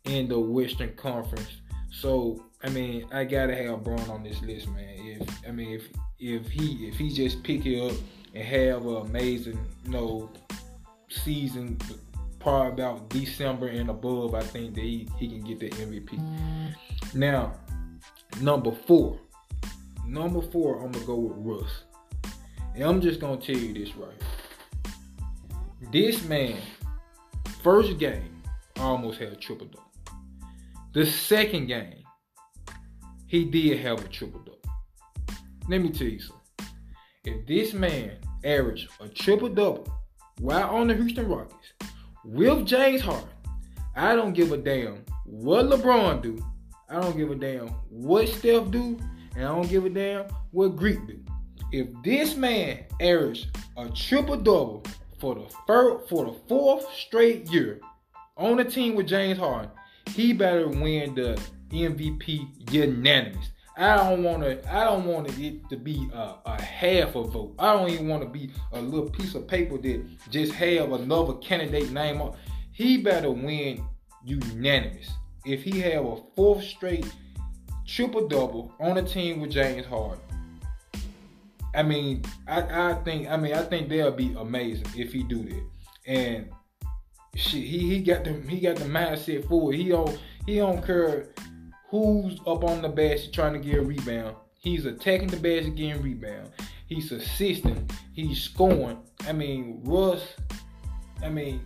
in 0.05 0.27
the 0.27 0.39
Western 0.39 0.95
Conference. 0.95 1.61
So 1.91 2.45
I 2.63 2.69
mean, 2.69 3.05
I 3.11 3.25
gotta 3.25 3.55
have 3.55 3.83
Bron 3.83 4.09
on 4.09 4.23
this 4.23 4.41
list, 4.41 4.69
man. 4.69 4.95
If 4.97 5.47
I 5.47 5.51
mean, 5.51 5.73
if 5.73 5.87
if 6.19 6.49
he 6.49 6.87
if 6.87 6.97
he 6.97 7.09
just 7.09 7.43
pick 7.43 7.65
it 7.65 7.79
up 7.79 7.97
and 8.33 8.43
have 8.43 8.85
an 8.85 8.95
amazing, 9.07 9.59
you 9.83 9.91
know, 9.91 10.31
season, 11.09 11.77
probably 12.39 12.71
about 12.71 13.09
December 13.09 13.67
and 13.67 13.89
above, 13.89 14.33
I 14.33 14.43
think 14.43 14.75
that 14.75 14.81
he, 14.81 15.09
he 15.17 15.27
can 15.27 15.41
get 15.41 15.59
the 15.59 15.69
MVP. 15.69 16.19
Now, 17.13 17.53
number 18.41 18.71
four. 18.71 19.19
Number 20.05 20.41
four, 20.41 20.83
I'm 20.83 20.91
gonna 20.91 21.05
go 21.05 21.15
with 21.15 21.37
Russ. 21.37 21.71
And 22.75 22.83
I'm 22.83 23.01
just 23.01 23.19
gonna 23.19 23.39
tell 23.39 23.55
you 23.57 23.73
this 23.73 23.95
right. 23.95 24.09
This 25.91 26.23
man, 26.25 26.59
first 27.63 27.97
game, 27.99 28.41
almost 28.77 29.19
had 29.19 29.29
a 29.31 29.35
triple 29.35 29.67
double. 29.67 29.91
The 30.93 31.05
second 31.05 31.67
game, 31.67 32.03
he 33.27 33.45
did 33.45 33.79
have 33.79 34.03
a 34.03 34.07
triple 34.07 34.39
double. 34.39 34.59
Let 35.67 35.81
me 35.81 35.89
tell 35.89 36.07
you 36.07 36.19
something. 36.19 36.39
If 37.25 37.47
this 37.47 37.73
man 37.73 38.17
averaged 38.43 38.89
a 38.99 39.07
triple 39.07 39.49
double 39.49 39.87
while 40.39 40.69
on 40.69 40.87
the 40.87 40.95
Houston 40.95 41.27
Rockets 41.27 41.73
with 42.25 42.65
James 42.65 43.01
Harden, 43.01 43.29
I 43.95 44.15
don't 44.15 44.33
give 44.33 44.51
a 44.51 44.57
damn 44.57 45.05
what 45.25 45.67
LeBron 45.67 46.21
do. 46.21 46.43
I 46.89 46.99
don't 46.99 47.17
give 47.17 47.31
a 47.31 47.35
damn 47.35 47.67
what 47.89 48.27
Steph 48.27 48.69
do, 48.71 48.99
and 49.35 49.45
I 49.45 49.47
don't 49.47 49.69
give 49.69 49.85
a 49.85 49.89
damn 49.89 50.25
what 50.51 50.75
Greek 50.75 51.05
do. 51.07 51.19
If 51.71 51.87
this 52.03 52.35
man 52.35 52.85
averaged 52.99 53.47
a 53.77 53.89
triple 53.89 54.37
double 54.37 54.83
for 55.19 55.35
the 55.35 55.45
third, 55.67 56.01
for 56.09 56.25
the 56.25 56.33
fourth 56.47 56.85
straight 56.93 57.49
year 57.49 57.79
on 58.37 58.59
a 58.59 58.63
team 58.63 58.95
with 58.95 59.07
James 59.07 59.39
Harden, 59.39 59.71
he 60.09 60.33
better 60.33 60.67
win 60.67 61.15
the 61.15 61.41
MVP 61.71 62.71
unanimous. 62.71 63.49
I 63.75 63.97
don't 63.97 64.23
want 64.23 64.43
to. 64.43 64.71
I 64.71 64.83
don't 64.83 65.05
want 65.05 65.35
it 65.39 65.67
to 65.69 65.77
be 65.77 66.07
a, 66.13 66.35
a, 66.45 66.61
half 66.61 67.15
a 67.15 67.23
vote. 67.23 67.55
I 67.57 67.73
don't 67.73 67.89
even 67.89 68.07
want 68.07 68.21
to 68.21 68.29
be 68.29 68.51
a 68.71 68.79
little 68.79 69.09
piece 69.09 69.33
of 69.33 69.47
paper 69.47 69.79
that 69.79 70.05
just 70.29 70.53
have 70.53 70.91
another 70.91 71.33
candidate 71.35 71.91
name 71.91 72.21
on. 72.21 72.35
He 72.71 72.97
better 72.97 73.31
win 73.31 73.83
unanimous. 74.23 75.09
If 75.45 75.63
he 75.63 75.81
have 75.81 76.05
a 76.05 76.17
fourth 76.35 76.63
straight 76.63 77.05
triple 77.85 78.27
double 78.27 78.73
on 78.79 78.97
a 78.97 79.03
team 79.03 79.41
with 79.41 79.51
James 79.51 79.85
Harden, 79.85 80.19
I 81.75 81.83
mean, 81.83 82.23
I, 82.47 82.91
I 82.91 82.93
think. 83.03 83.29
I 83.29 83.37
mean, 83.37 83.53
I 83.53 83.63
think 83.63 83.89
they'll 83.89 84.11
be 84.11 84.33
amazing 84.37 84.87
if 84.95 85.11
he 85.11 85.23
do 85.23 85.43
that. 85.43 85.63
And 86.05 86.49
shit, 87.35 87.63
he 87.63 87.89
he 87.89 88.01
got 88.01 88.23
the 88.23 88.33
he 88.47 88.59
got 88.59 88.75
the 88.75 88.85
mindset 88.85 89.47
for 89.47 89.73
it. 89.73 89.77
He 89.77 89.89
don't 89.89 90.19
he 90.45 90.57
don't 90.57 90.85
care 90.85 91.29
who's 91.89 92.39
up 92.45 92.63
on 92.63 92.81
the 92.81 92.89
basket 92.89 93.33
trying 93.33 93.53
to 93.53 93.59
get 93.59 93.79
a 93.79 93.81
rebound. 93.81 94.35
He's 94.59 94.85
attacking 94.85 95.27
the 95.27 95.37
basket, 95.37 95.75
getting 95.75 96.01
rebound. 96.01 96.49
He's 96.87 97.11
assisting. 97.11 97.89
He's 98.13 98.41
scoring. 98.41 98.99
I 99.27 99.33
mean, 99.33 99.81
Russ. 99.83 100.35
I 101.23 101.29
mean, 101.29 101.61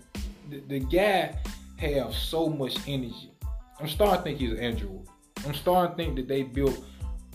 the, 0.50 0.62
the 0.67 0.79
guy 0.79 1.38
have 1.77 2.13
so 2.13 2.48
much 2.48 2.77
energy. 2.88 3.31
I'm 3.79 3.88
starting 3.88 4.17
to 4.17 4.24
think 4.24 4.39
he's 4.39 4.51
an 4.51 4.60
android. 4.60 5.07
I'm 5.46 5.53
starting 5.53 5.96
to 5.96 6.03
think 6.03 6.15
that 6.15 6.27
they 6.27 6.43
built 6.43 6.84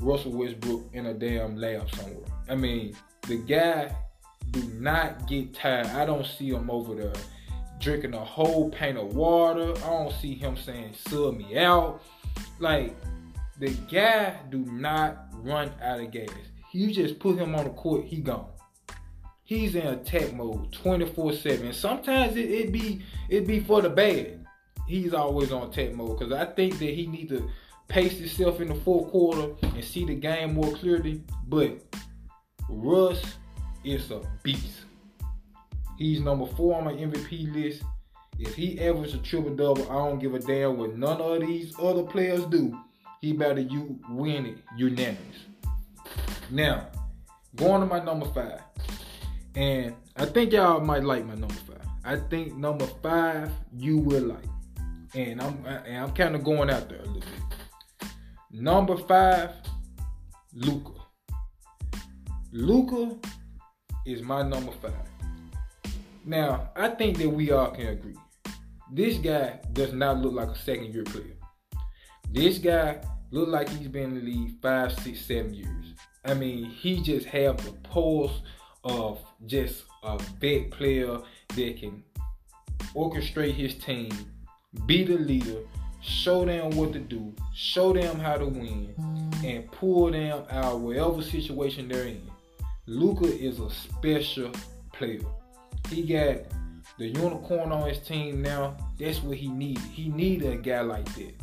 Russell 0.01 0.33
Westbrook 0.33 0.91
in 0.93 1.07
a 1.07 1.15
damn 1.15 1.57
lab 1.57 1.89
somewhere. 1.95 2.27
I 2.49 2.57
mean, 2.57 2.97
the 3.29 3.37
guy 3.37 3.95
do 4.51 4.63
not 4.75 5.29
get 5.29 5.55
tired. 5.55 5.87
I 5.87 6.05
don't 6.05 6.27
see 6.27 6.51
him 6.51 6.71
over 6.71 6.95
there 6.95 7.13
drinking 7.79 8.15
a 8.15 8.25
whole 8.25 8.71
pint 8.71 8.99
of 8.99 9.15
water. 9.15 9.73
I 9.77 9.91
don't 9.91 10.13
see 10.13 10.35
him 10.35 10.57
saying 10.57 10.95
sub 10.95 11.37
me 11.37 11.59
out. 11.59 12.03
Like 12.59 12.95
the 13.59 13.71
guy 13.91 14.37
do 14.51 14.59
not 14.59 15.27
run 15.35 15.71
out 15.83 16.01
of 16.01 16.11
gas. 16.11 16.29
You 16.73 16.93
just 16.93 17.19
put 17.19 17.39
him 17.39 17.55
on 17.55 17.65
the 17.65 17.71
court, 17.71 18.05
he 18.05 18.19
gone. 18.19 18.47
He's 19.45 19.75
in 19.75 19.87
attack 19.87 20.33
mode 20.33 20.73
24-7. 20.73 21.75
sometimes 21.75 22.37
it, 22.37 22.51
it 22.51 22.73
be 22.73 23.03
it 23.29 23.47
be 23.47 23.61
for 23.61 23.83
the 23.83 23.91
bad. 23.91 24.42
He's 24.93 25.15
always 25.15 25.53
on 25.53 25.71
attack 25.71 25.95
mode. 25.95 26.19
Cause 26.19 26.33
I 26.33 26.45
think 26.45 26.79
that 26.79 26.85
he 26.93 27.07
needs 27.07 27.31
to 27.31 27.49
pace 27.89 28.19
himself 28.19 28.61
in 28.61 28.69
the 28.69 28.75
fourth 28.75 29.11
quarter 29.11 29.55
and 29.63 29.83
see 29.83 30.05
the 30.05 30.15
game 30.15 30.53
more 30.53 30.71
clearly. 30.73 31.23
But 31.49 31.81
Russ 32.69 33.23
is 33.85 34.11
a 34.11 34.21
beast. 34.43 34.85
He's 35.97 36.21
number 36.21 36.45
four 36.45 36.77
on 36.77 36.85
my 36.85 36.93
MVP 36.93 37.55
list. 37.55 37.85
If 38.39 38.55
he 38.55 38.79
averages 38.81 39.15
a 39.15 39.19
triple 39.19 39.55
double, 39.55 39.91
I 39.91 39.95
don't 39.95 40.19
give 40.19 40.35
a 40.35 40.39
damn 40.39 40.77
what 40.77 40.95
none 40.95 41.23
of 41.23 41.41
these 41.41 41.75
other 41.81 42.03
players 42.03 42.45
do. 42.45 42.79
He 43.23 43.33
better 43.33 43.63
you 43.63 43.99
win 44.11 44.45
it 44.45 44.59
unanimous. 44.77 45.47
Now, 46.51 46.89
going 47.57 47.81
to 47.81 47.87
my 47.87 48.05
number 48.05 48.27
five, 48.27 48.61
and 49.55 49.95
I 50.17 50.27
think 50.27 50.53
y'all 50.53 50.81
might 50.81 51.03
like 51.03 51.25
my 51.25 51.35
number 51.35 51.55
five. 51.55 51.87
I 52.05 52.17
think 52.17 52.57
number 52.57 52.87
five 53.03 53.51
you 53.75 53.97
will 53.97 54.25
like, 54.25 54.45
and 55.15 55.41
I'm 55.41 55.65
and 55.67 55.97
I'm 55.97 56.13
kind 56.13 56.35
of 56.35 56.45
going 56.45 56.71
out 56.71 56.89
there 56.89 56.99
a 56.99 57.07
little 57.07 57.21
bit. 57.21 58.09
Number 58.51 58.97
five, 58.97 59.51
Luka. 60.55 60.93
Luka 62.53 63.17
is 64.05 64.23
my 64.23 64.43
number 64.43 64.73
five. 64.73 64.93
Now, 66.25 66.71
I 66.77 66.89
think 66.89 67.19
that 67.19 67.29
we 67.29 67.51
all 67.51 67.71
can 67.71 67.89
agree. 67.89 68.17
This 68.93 69.17
guy 69.19 69.59
does 69.73 69.93
not 69.93 70.19
look 70.19 70.35
like 70.35 70.49
a 70.49 70.59
second 70.59 70.93
year 70.93 71.05
player. 71.05 71.37
This 72.31 72.59
guy 72.59 73.01
look 73.31 73.49
like 73.49 73.69
he's 73.71 73.89
been 73.89 74.05
in 74.05 74.15
the 74.17 74.21
league 74.21 74.61
five, 74.61 74.93
six, 75.01 75.23
seven 75.23 75.55
years. 75.55 75.95
I 76.25 76.35
mean, 76.35 76.67
he 76.67 77.01
just 77.01 77.27
have 77.27 77.65
the 77.65 77.73
pulse 77.89 78.43
of 78.85 79.19
just 79.47 79.85
a 80.03 80.21
big 80.39 80.71
player 80.71 81.19
that 81.49 81.81
can 81.81 82.05
orchestrate 82.95 83.55
his 83.55 83.75
team, 83.77 84.11
be 84.87 85.05
the 85.05 85.17
leader, 85.17 85.59
show 86.01 86.45
them 86.45 86.71
what 86.77 86.93
to 86.93 86.99
do, 86.99 87.35
show 87.55 87.93
them 87.93 88.19
how 88.19 88.37
to 88.37 88.47
win, 88.47 88.95
and 89.45 89.71
pull 89.71 90.11
them 90.11 90.45
out 90.51 90.81
whatever 90.81 91.23
situation 91.23 91.89
they're 91.89 92.07
in. 92.07 92.23
Luka 92.87 93.27
is 93.27 93.61
a 93.61 93.71
special 93.71 94.51
player. 94.93 95.21
He 95.89 96.03
got 96.03 96.39
the 96.99 97.09
unicorn 97.09 97.73
on 97.73 97.89
his 97.89 97.99
team 98.01 98.43
now. 98.43 98.77
That's 98.99 99.23
what 99.23 99.37
he 99.37 99.49
needed. 99.49 99.83
He 99.85 100.09
needed 100.09 100.53
a 100.53 100.57
guy 100.57 100.81
like 100.81 101.13
that. 101.15 101.35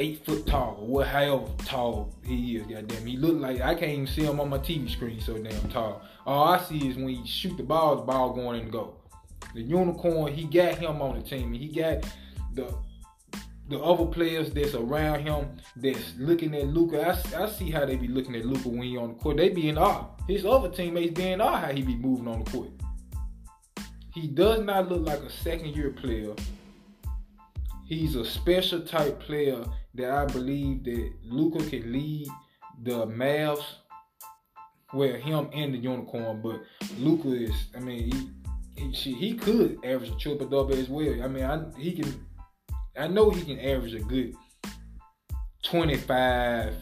Eight 0.00 0.24
foot 0.26 0.46
tall, 0.46 0.84
or 0.88 1.04
however 1.04 1.46
tall 1.64 2.12
he 2.24 2.56
is, 2.56 2.66
goddamn. 2.66 3.06
He 3.06 3.16
look 3.16 3.38
like 3.40 3.60
I 3.60 3.74
can't 3.74 3.92
even 3.92 4.06
see 4.08 4.22
him 4.22 4.40
on 4.40 4.48
my 4.48 4.58
TV 4.58 4.90
screen 4.90 5.20
so 5.20 5.38
damn 5.38 5.68
tall. 5.68 6.02
All 6.26 6.48
I 6.48 6.60
see 6.60 6.88
is 6.88 6.96
when 6.96 7.08
he 7.08 7.24
shoot 7.26 7.56
the 7.56 7.62
ball, 7.62 7.96
the 7.96 8.02
ball 8.02 8.32
going 8.32 8.62
in 8.62 8.70
the. 8.70 8.88
The 9.54 9.62
unicorn, 9.62 10.32
he 10.32 10.44
got 10.44 10.78
him 10.78 11.00
on 11.00 11.14
the 11.14 11.22
team. 11.22 11.52
And 11.52 11.56
he 11.56 11.68
got 11.68 12.04
the 12.54 12.74
the 13.68 13.78
other 13.78 14.04
players 14.04 14.50
that's 14.50 14.74
around 14.74 15.20
him 15.20 15.56
that's 15.76 16.14
looking 16.18 16.54
at 16.54 16.66
Luka. 16.66 17.00
I, 17.34 17.44
I 17.44 17.48
see 17.48 17.70
how 17.70 17.86
they 17.86 17.96
be 17.96 18.08
looking 18.08 18.36
at 18.36 18.44
Luka 18.44 18.68
when 18.68 18.82
he 18.82 18.96
on 18.98 19.08
the 19.08 19.14
court. 19.14 19.38
They 19.38 19.48
be 19.48 19.70
in 19.70 19.78
awe. 19.78 20.08
His 20.28 20.44
other 20.44 20.68
teammates 20.68 21.14
be 21.14 21.30
in 21.30 21.40
awe 21.40 21.56
how 21.56 21.72
he 21.72 21.80
be 21.82 21.96
moving 21.96 22.28
on 22.28 22.44
the 22.44 22.50
court. 22.50 22.68
He 24.12 24.28
does 24.28 24.60
not 24.60 24.90
look 24.90 25.06
like 25.06 25.20
a 25.20 25.30
second 25.30 25.74
year 25.74 25.90
player. 25.90 26.34
He's 27.86 28.16
a 28.16 28.24
special 28.24 28.82
type 28.82 29.18
player 29.20 29.64
that 29.94 30.10
I 30.10 30.26
believe 30.26 30.84
that 30.84 31.12
Luka 31.24 31.64
can 31.68 31.90
lead 31.92 32.28
the 32.82 33.06
Mavs. 33.06 33.64
Well, 34.92 35.14
him 35.14 35.48
and 35.52 35.74
the 35.74 35.78
unicorn, 35.78 36.40
but 36.42 36.60
Luka 36.98 37.32
is. 37.32 37.54
I 37.74 37.80
mean, 37.80 38.12
he 38.76 38.90
he, 38.92 39.14
he 39.14 39.34
could 39.34 39.78
average 39.84 40.10
a 40.10 40.16
triple 40.16 40.46
double 40.46 40.74
as 40.74 40.88
well. 40.88 41.22
I 41.22 41.28
mean, 41.28 41.44
I, 41.44 41.64
he 41.78 41.92
can. 41.92 42.26
I 42.96 43.08
know 43.08 43.30
he 43.30 43.42
can 43.42 43.58
average 43.58 43.94
a 43.94 44.00
good 44.00 44.34
twenty-five, 45.62 46.74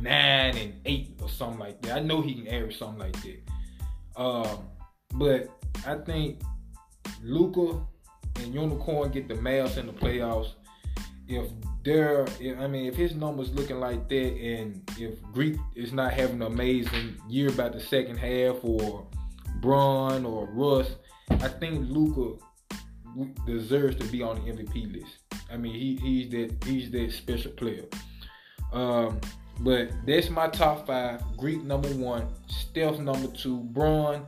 nine, 0.00 0.56
and 0.56 0.74
eight 0.84 1.18
or 1.22 1.28
something 1.28 1.58
like 1.58 1.80
that. 1.82 1.96
I 1.96 2.00
know 2.00 2.20
he 2.20 2.34
can 2.34 2.48
average 2.48 2.78
something 2.78 2.98
like 2.98 3.16
that. 3.22 3.42
Um, 4.16 4.68
but 5.14 5.48
I 5.86 5.96
think 5.96 6.42
Luka 7.22 7.80
and 8.36 8.54
Unicorn 8.54 9.10
get 9.10 9.28
the 9.28 9.34
Mavs 9.34 9.78
in 9.78 9.86
the 9.86 9.92
playoffs. 9.92 10.52
If 11.28 11.48
they're, 11.84 12.26
I 12.58 12.66
mean, 12.66 12.86
if 12.86 12.94
his 12.94 13.14
numbers 13.14 13.50
looking 13.52 13.80
like 13.80 14.08
that, 14.08 14.14
and 14.14 14.82
if 14.98 15.22
Greek 15.32 15.56
is 15.74 15.92
not 15.92 16.12
having 16.12 16.36
an 16.36 16.42
amazing 16.42 17.16
year 17.28 17.48
about 17.48 17.72
the 17.72 17.80
second 17.80 18.18
half, 18.18 18.56
or 18.62 19.06
Bron 19.60 20.26
or 20.26 20.46
Russ, 20.46 20.96
I 21.30 21.48
think 21.48 21.88
Luka 21.88 22.44
deserves 23.46 23.96
to 23.96 24.04
be 24.06 24.22
on 24.22 24.36
the 24.36 24.52
MVP 24.52 24.92
list. 24.92 25.18
I 25.50 25.56
mean, 25.56 25.74
he, 25.74 25.96
he's 25.96 26.30
that 26.30 26.64
he's 26.64 26.90
that 26.90 27.12
special 27.12 27.52
player. 27.52 27.84
Um, 28.72 29.20
but 29.60 29.90
that's 30.06 30.30
my 30.30 30.48
top 30.48 30.86
five. 30.86 31.22
Greek 31.36 31.62
number 31.62 31.88
one, 31.88 32.26
Steph 32.46 32.98
number 32.98 33.28
two, 33.28 33.58
Bron, 33.58 34.26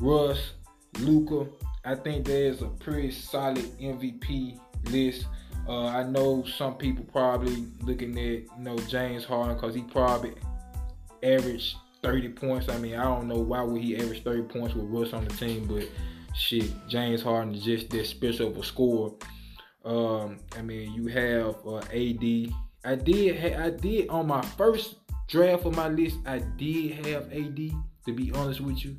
Russ, 0.00 0.52
Luka. 1.00 1.50
I 1.84 1.94
think 1.94 2.26
there's 2.26 2.62
a 2.62 2.68
pretty 2.68 3.10
solid 3.10 3.64
MVP 3.78 4.58
list. 4.90 5.26
Uh, 5.68 5.86
I 5.86 6.02
know 6.04 6.44
some 6.44 6.76
people 6.76 7.04
probably 7.12 7.66
looking 7.82 8.18
at 8.18 8.24
you 8.24 8.48
know 8.58 8.76
James 8.78 9.24
Harden 9.24 9.54
because 9.54 9.74
he 9.74 9.82
probably 9.82 10.34
averaged 11.22 11.76
30 12.02 12.30
points. 12.30 12.68
I 12.68 12.78
mean, 12.78 12.96
I 12.96 13.04
don't 13.04 13.28
know 13.28 13.38
why 13.38 13.62
would 13.62 13.80
he 13.80 13.96
average 13.96 14.24
30 14.24 14.42
points 14.42 14.74
with 14.74 14.86
Russ 14.86 15.12
on 15.12 15.24
the 15.24 15.34
team, 15.34 15.66
but 15.66 15.88
shit, 16.34 16.70
James 16.88 17.22
Harden 17.22 17.54
is 17.54 17.64
just 17.64 17.90
that 17.90 18.06
special 18.06 18.48
of 18.48 18.56
a. 18.56 19.88
Um, 19.88 20.38
I 20.56 20.62
mean, 20.62 20.92
you 20.92 21.06
have 21.08 21.56
uh, 21.66 21.78
AD. 21.78 22.52
I 22.84 22.94
did, 22.94 23.38
ha- 23.38 23.64
I 23.64 23.70
did 23.70 24.08
on 24.08 24.26
my 24.26 24.42
first 24.42 24.96
draft 25.28 25.66
of 25.66 25.76
my 25.76 25.88
list. 25.88 26.18
I 26.26 26.38
did 26.38 27.06
have 27.06 27.32
AD. 27.32 27.56
To 28.06 28.12
be 28.12 28.32
honest 28.32 28.60
with 28.60 28.84
you, 28.84 28.96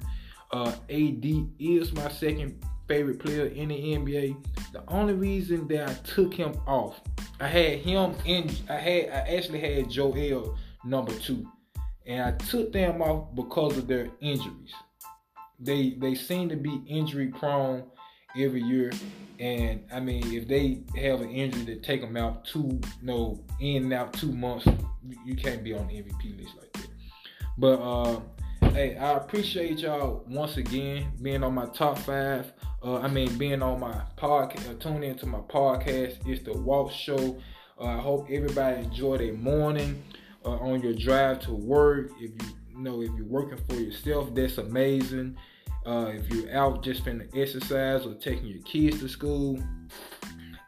uh, 0.52 0.72
AD 0.90 1.25
is 1.60 1.92
my 1.94 2.10
second 2.10 2.63
favorite 2.88 3.20
player 3.20 3.48
in 3.48 3.70
the 3.70 3.75
NBA. 3.75 4.36
The 4.72 4.84
only 4.88 5.13
reason 5.13 5.68
that 5.68 5.90
I 5.90 5.94
took 6.06 6.34
him 6.34 6.54
off, 6.66 7.02
I 7.40 7.48
had 7.48 7.80
him 7.80 8.16
in. 8.25 8.50
I 8.70 8.75
had, 8.75 9.10
I 9.10 9.36
actually 9.36 9.60
had 9.60 9.90
Joel 9.90 10.58
number 10.86 11.13
two 11.20 11.46
and 12.06 12.22
I 12.22 12.32
took 12.46 12.72
them 12.72 13.02
off 13.02 13.34
because 13.36 13.78
of 13.78 13.88
their 13.88 14.10
injuries. 14.20 14.74
They 15.63 15.91
they 15.91 16.15
seem 16.15 16.50
to 16.50 16.55
be 16.55 16.82
injury 16.88 17.27
prone 17.27 17.84
every 18.38 18.62
year, 18.62 18.91
and 19.39 19.84
I 19.93 20.00
mean 20.00 20.34
if 20.34 20.48
they 20.48 20.84
have 21.01 21.22
an 21.22 21.29
injury 21.29 21.63
that 21.65 21.84
take 21.84 22.01
them 22.01 22.17
out 22.17 22.46
two 22.46 22.82
no 23.01 23.39
in 23.60 23.84
and 23.84 23.93
out 23.93 24.13
two 24.13 24.32
months, 24.32 24.67
you 25.25 25.36
can't 25.36 25.63
be 25.63 25.74
on 25.74 25.88
the 25.88 25.96
MVP 25.96 26.38
list 26.39 26.55
like 26.60 26.74
that. 26.74 26.88
But 27.58 27.79
uh, 27.79 28.20
hey, 28.72 28.98
I 28.98 29.13
appreciate 29.13 29.79
y'all 29.79 30.25
once 30.27 30.58
again 30.58 31.12
being 31.22 31.43
on 31.43 31.53
my 31.53 31.67
top 31.67 31.98
five. 32.00 32.51
Uh, 32.84 32.98
I 32.98 33.08
mean 33.08 33.38
being 33.38 33.62
on 33.62 33.79
my 33.79 34.01
podcast, 34.17 34.70
uh, 34.70 34.74
tuning 34.79 35.12
into 35.12 35.25
my 35.25 35.39
podcast. 35.39 36.27
It's 36.27 36.43
the 36.43 36.53
Walk 36.53 36.91
Show. 36.91 37.39
Uh, 37.79 37.86
I 37.86 37.98
hope 38.00 38.27
everybody 38.29 38.84
enjoyed 38.84 39.22
their 39.22 39.34
morning 39.34 40.03
uh, 40.46 40.51
on 40.51 40.82
your 40.82 40.93
drive 40.93 41.39
to 41.41 41.53
work. 41.53 42.12
If 42.20 42.32
you, 42.32 42.53
you 42.72 42.79
know 42.79 43.01
if 43.01 43.12
you're 43.15 43.25
working 43.25 43.60
for 43.70 43.75
yourself, 43.75 44.34
that's 44.34 44.58
amazing. 44.58 45.38
Uh, 45.86 46.12
if 46.13 46.30
you're 46.30 46.56
out 46.56 46.84
just 46.84 47.04
finna 47.04 47.28
exercise 47.36 48.06
or 48.06 48.13
taking 48.16 48.48
your 48.48 48.62
kids 48.63 49.00
to 49.00 49.10
school, 49.10 49.60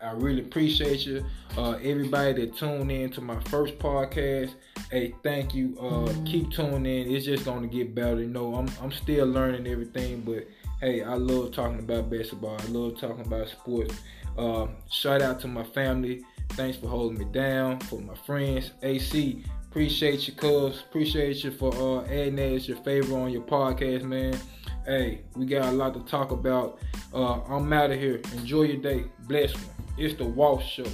I 0.01 0.11
really 0.11 0.41
appreciate 0.41 1.05
you. 1.05 1.25
Uh, 1.57 1.77
everybody 1.81 2.33
that 2.33 2.57
tuned 2.57 2.91
in 2.91 3.09
to 3.11 3.21
my 3.21 3.39
first 3.45 3.79
podcast, 3.79 4.53
hey, 4.91 5.15
thank 5.23 5.55
you. 5.55 5.77
Uh, 5.79 6.13
keep 6.25 6.51
tuning 6.51 6.85
in. 6.85 7.15
It's 7.15 7.25
just 7.25 7.45
gonna 7.45 7.67
get 7.67 7.95
better. 7.95 8.19
You 8.19 8.27
know, 8.27 8.55
I'm 8.55 8.69
I'm 8.81 8.91
still 8.91 9.25
learning 9.25 9.67
everything, 9.67 10.21
but 10.21 10.47
hey, 10.81 11.01
I 11.01 11.15
love 11.15 11.53
talking 11.53 11.79
about 11.79 12.09
basketball. 12.09 12.59
I 12.59 12.65
love 12.67 12.99
talking 12.99 13.25
about 13.25 13.47
sports. 13.47 13.95
Uh, 14.37 14.67
shout 14.91 15.21
out 15.21 15.39
to 15.41 15.47
my 15.47 15.63
family. 15.63 16.23
Thanks 16.49 16.77
for 16.77 16.87
holding 16.87 17.17
me 17.17 17.25
down. 17.31 17.79
For 17.79 17.99
my 17.99 18.15
friends, 18.15 18.71
AC, 18.83 19.43
Appreciate 19.75 20.25
you, 20.25 20.33
cuz. 20.33 20.83
Appreciate 20.87 21.43
you 21.43 21.51
for 21.51 21.75
uh, 21.75 22.05
adding 22.05 22.37
that 22.37 22.53
as 22.53 22.65
your 22.65 22.77
favorite 22.77 23.13
on 23.13 23.29
your 23.29 23.41
podcast, 23.41 24.03
man. 24.03 24.33
Hey, 24.85 25.21
we 25.35 25.47
got 25.47 25.69
a 25.69 25.71
lot 25.71 25.95
to 25.95 25.99
talk 26.01 26.29
about. 26.29 26.77
Uh, 27.11 27.41
I'm 27.49 27.73
out 27.73 27.89
of 27.89 27.99
here. 27.99 28.21
Enjoy 28.33 28.63
your 28.63 28.77
day. 28.77 29.05
Bless 29.21 29.55
me. 29.55 29.63
It's 29.97 30.15
the 30.15 30.25
Walsh 30.25 30.63
Show. 30.63 30.85